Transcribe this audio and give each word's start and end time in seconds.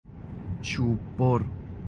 چوب 0.61 0.99
بر 1.17 1.41